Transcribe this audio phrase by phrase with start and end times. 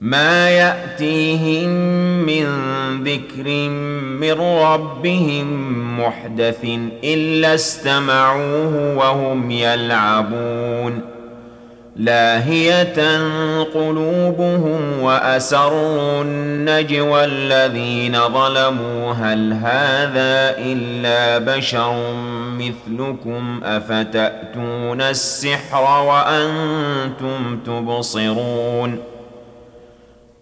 [0.00, 1.68] ما يأتيهم
[2.26, 2.46] من
[3.04, 3.68] ذكر
[4.20, 5.48] من ربهم
[6.00, 6.64] محدث
[7.04, 11.00] إلا استمعوه وهم يلعبون
[11.96, 13.18] لاهية
[13.74, 22.12] قلوبهم وأسروا النجوى الذين ظلموا هل هذا إلا بشر
[22.58, 29.17] مثلكم أفتأتون السحر وأنتم تبصرون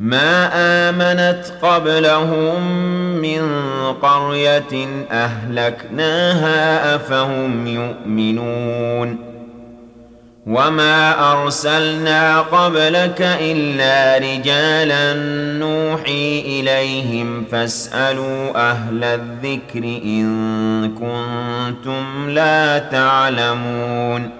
[0.00, 0.50] ما
[0.88, 2.70] آمنت قبلهم
[3.20, 3.42] من
[4.02, 9.18] قرية أهلكناها أفهم يؤمنون
[10.46, 15.12] وما أرسلنا قبلك إلا رجالا
[15.58, 24.39] نوحي إليهم فاسألوا أهل الذكر إن كنتم لا تعلمون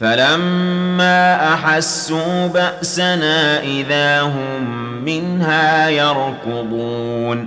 [0.00, 4.64] فلما احسوا باسنا اذا هم
[5.04, 7.46] منها يركضون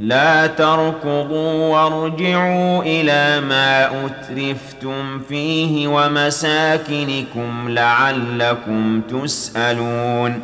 [0.00, 10.42] لا تركضوا وارجعوا إلى ما اترفتم فيه ومساكنكم لعلكم تسالون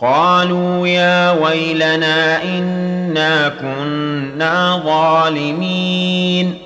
[0.00, 6.65] قالوا يا ويلنا انا كنا ظالمين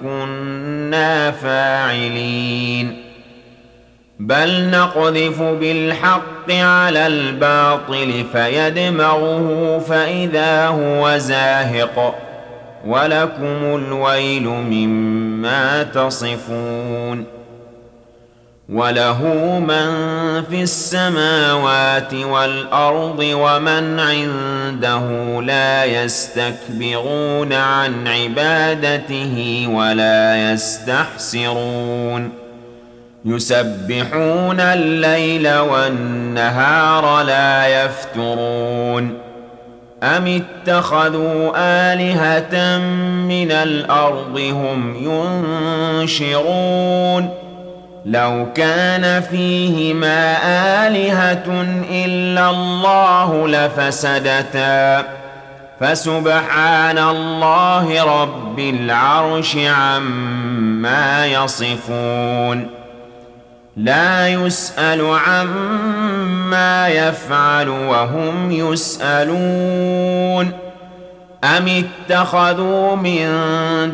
[0.00, 3.04] كنا فاعلين.
[4.18, 12.14] بل نقذف بالحق على الباطل فيدمغه فإذا هو زاهق.
[12.86, 17.33] ولكم الويل مما تصفون.
[18.68, 19.22] وله
[19.58, 19.88] من
[20.50, 32.30] في السماوات والارض ومن عنده لا يستكبرون عن عبادته ولا يستحسرون
[33.24, 39.18] يسبحون الليل والنهار لا يفترون
[40.02, 41.52] ام اتخذوا
[41.92, 42.78] الهه
[43.28, 44.96] من الأرض هم
[46.00, 47.43] ينشرون
[48.06, 50.36] لو كان فيهما
[50.86, 55.04] آلهة إلا الله لفسدتا.
[55.80, 62.70] فسبحان الله رب العرش عما يصفون.
[63.76, 70.52] لا يسأل عما يفعل وهم يسألون.
[71.44, 73.28] أم اتخذوا من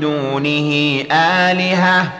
[0.00, 2.19] دونه آلهةً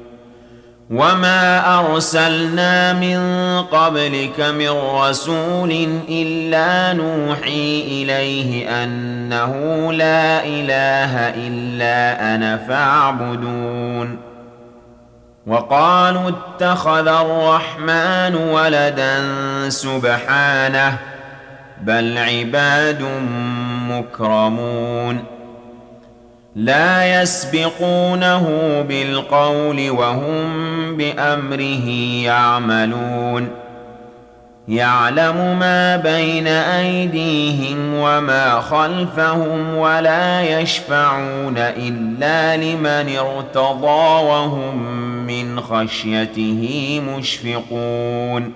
[0.91, 3.19] وما ارسلنا من
[3.61, 5.71] قبلك من رسول
[6.09, 9.53] الا نوحي اليه انه
[9.93, 11.17] لا اله
[11.47, 14.17] الا أنا فاعبدون
[15.47, 19.19] وقالوا اتخذ الرحمن ولدا
[19.69, 20.97] سبحانه
[21.81, 23.03] بل عباد
[23.89, 25.23] مكرمون
[26.55, 28.45] لا يسبقونه
[28.81, 31.89] بالقول وهم بأمره
[32.23, 33.47] يعملون.
[34.67, 44.77] يعلم ما بين أيديهم وما خلفهم ولا يشفعون إلا لمن ارتضى وهم
[45.27, 48.53] من خشيته مشفقون.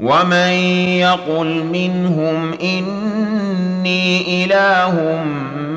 [0.00, 0.52] ومن
[0.98, 5.69] يقل منهم إني إله من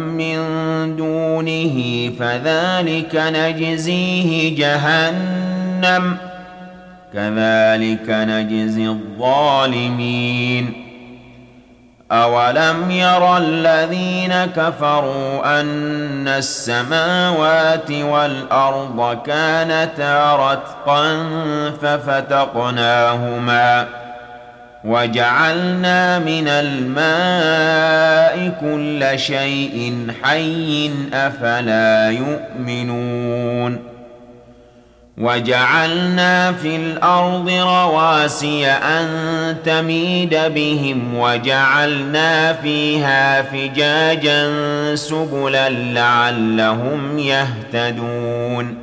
[0.98, 6.18] دونه فذلك نجزيه جهنم
[7.14, 10.84] كذلك نجزي الظالمين
[12.12, 21.18] أولم ير الذين كفروا أن السماوات والأرض كانتا رتقا
[21.82, 23.24] ففتقناهما
[24.86, 33.94] وجعلنا من الماء كل شيء حي أفلا يؤمنون
[35.18, 39.08] وجعلنا في الأرض رواسي أن
[39.66, 44.52] تميد بهم وجعلنا فيها فجاجا
[44.96, 48.83] سبلا لعلهم يهتدون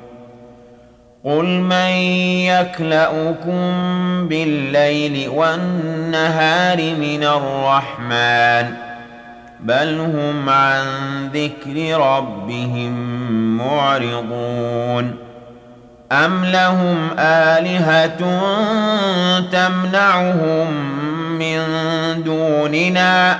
[1.25, 1.91] قل من
[2.49, 3.61] يكلؤكم
[4.27, 8.75] بالليل والنهار من الرحمن
[9.59, 10.85] بل هم عن
[11.33, 12.91] ذكر ربهم
[13.57, 15.15] معرضون
[16.11, 18.07] ام لهم الهه
[19.51, 20.73] تمنعهم
[21.39, 21.61] من
[22.23, 23.39] دوننا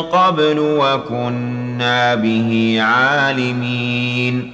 [0.00, 4.52] قبل وكنا به عالمين.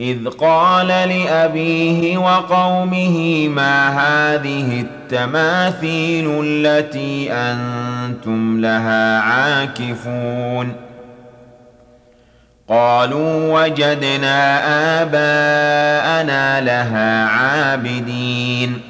[0.00, 10.72] إذ قال لأبيه وقومه ما هذه التماثيل التي أنتم لها عاكفون؟
[12.68, 14.60] قالوا وجدنا
[15.02, 18.89] آباءنا لها عابدين.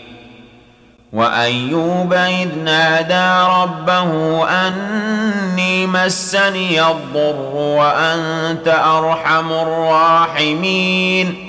[1.13, 11.47] وأيوب إذ نادى ربه أني مسني الضر وأنت أرحم الراحمين.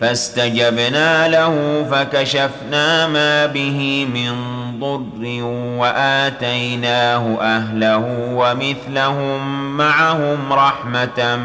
[0.00, 4.34] فاستجبنا له فكشفنا ما به من
[4.80, 5.42] ضر
[5.78, 8.04] وآتيناه أهله
[8.34, 11.36] ومثلهم معهم رحمة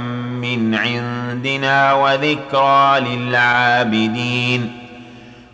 [0.42, 4.89] من عندنا وذكرى للعابدين.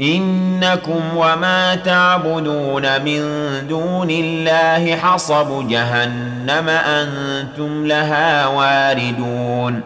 [0.00, 3.22] إنكم وما تعبدون من
[3.68, 9.80] دون الله حصب جهنم أنتم لها واردون.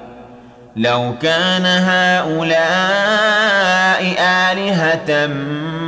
[0.76, 2.64] لو كان هؤلاء
[4.20, 5.26] آلهة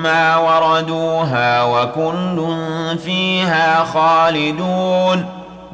[0.02, 2.56] ما وردوها وكل
[3.04, 5.26] فيها خالدون.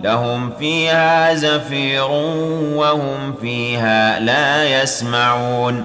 [0.03, 2.11] لهم فيها زفير
[2.75, 5.85] وهم فيها لا يسمعون.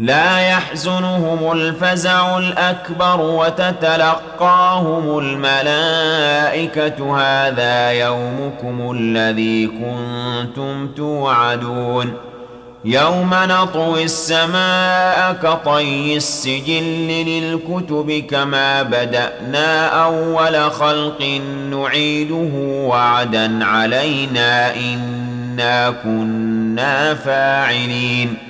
[0.00, 6.98] لا يحزنهم الفزع الأكبر وتتلقاهم الملائكة.
[7.18, 12.12] هذا يومكم الذي كنتم توعدون.
[12.84, 22.50] يوم نطوي السماء كطي السجل للكتب كما بدأنا أول خلق نعيده
[22.88, 28.49] وعدا علينا إنا كنا فاعلين.